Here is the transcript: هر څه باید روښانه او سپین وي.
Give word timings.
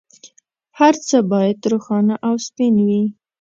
هر 0.79 0.93
څه 1.07 1.17
باید 1.31 1.59
روښانه 1.71 2.15
او 2.27 2.35
سپین 2.47 2.75
وي. 2.87 3.03